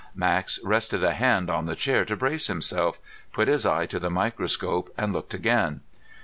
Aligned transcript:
Max 0.15 0.59
rested 0.63 1.03
a 1.03 1.13
hand 1.13 1.47
on 1.51 1.65
the 1.67 1.75
table 1.75 2.07
to 2.07 2.15
brace 2.17 2.47
himself, 2.47 2.99
put 3.31 3.47
his 3.47 3.67
eye 3.67 3.85
to 3.85 3.99
the 3.99 4.09
microscope, 4.09 4.91
and 4.97 5.13
looked 5.13 5.35
again. 5.35 5.81